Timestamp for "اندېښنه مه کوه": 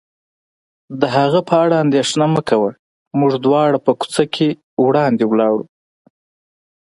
1.83-2.71